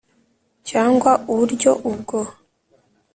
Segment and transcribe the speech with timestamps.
[0.69, 2.17] Cyangwa uburyo ubwo